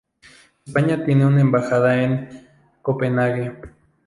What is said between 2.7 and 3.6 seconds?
Copenhague.